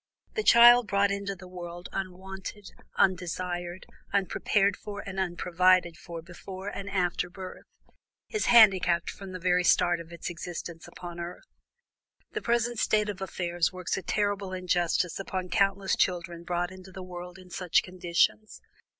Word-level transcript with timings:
The 0.33 0.41
child 0.41 0.87
brought 0.87 1.11
into 1.11 1.35
the 1.35 1.47
world, 1.47 1.87
unwanted, 1.91 2.71
undesired, 2.95 3.85
unprepared 4.11 4.75
for, 4.75 5.01
and 5.01 5.19
unprovided 5.19 5.95
for 5.95 6.23
before 6.23 6.69
and 6.69 6.89
after 6.89 7.29
birth, 7.29 7.65
is 8.27 8.47
handicapped 8.47 9.11
from 9.11 9.31
the 9.31 9.37
very 9.37 9.63
start 9.63 9.99
of 9.99 10.11
its 10.11 10.27
existence 10.31 10.87
upon 10.87 11.19
earth. 11.19 11.45
The 12.31 12.41
present 12.41 12.79
state 12.79 13.09
of 13.09 13.21
affairs 13.21 13.71
works 13.71 13.95
a 13.95 14.01
terrible 14.01 14.53
injustice 14.53 15.19
upon 15.19 15.49
countless 15.49 15.95
children 15.95 16.41
brought 16.45 16.71
into 16.71 16.91
the 16.91 17.03
world 17.03 17.37
in 17.37 17.51
such 17.51 17.83
conditions. 17.83 18.59